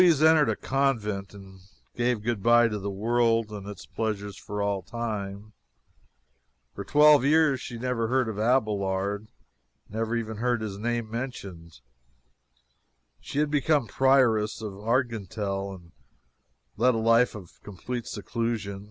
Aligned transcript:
Heloise 0.01 0.23
entered 0.23 0.49
a 0.49 0.55
convent 0.55 1.35
and 1.35 1.59
gave 1.95 2.23
good 2.23 2.41
bye 2.41 2.67
to 2.67 2.79
the 2.79 2.89
world 2.89 3.51
and 3.51 3.67
its 3.67 3.85
pleasures 3.85 4.35
for 4.35 4.59
all 4.59 4.81
time. 4.81 5.53
For 6.73 6.83
twelve 6.83 7.23
years 7.23 7.61
she 7.61 7.77
never 7.77 8.07
heard 8.07 8.27
of 8.27 8.39
Abelard 8.39 9.27
never 9.87 10.15
even 10.15 10.37
heard 10.37 10.61
his 10.61 10.79
name 10.79 11.11
mentioned. 11.11 11.81
She 13.19 13.37
had 13.37 13.51
become 13.51 13.85
prioress 13.85 14.59
of 14.59 14.73
Argenteuil 14.73 15.71
and 15.75 15.91
led 16.77 16.95
a 16.95 16.97
life 16.97 17.35
of 17.35 17.61
complete 17.61 18.07
seclusion. 18.07 18.79